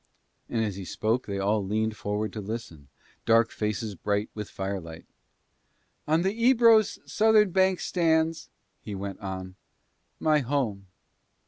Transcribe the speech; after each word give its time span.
And 0.49 0.65
as 0.65 0.77
he 0.77 0.83
spoke 0.83 1.27
they 1.27 1.37
all 1.37 1.63
leaned 1.63 1.95
forward 1.95 2.33
to 2.33 2.41
listen, 2.41 2.87
dark 3.23 3.51
faces 3.51 3.93
bright 3.93 4.31
with 4.33 4.49
firelight. 4.49 5.05
"On 6.07 6.23
the 6.23 6.33
Ebro's 6.33 6.97
southern 7.05 7.51
bank 7.51 7.79
stands," 7.79 8.49
he 8.81 8.95
went 8.95 9.19
on, 9.19 9.53
"my 10.19 10.39
home." 10.39 10.87